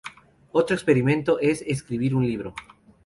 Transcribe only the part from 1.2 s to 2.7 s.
es: escribir un libro.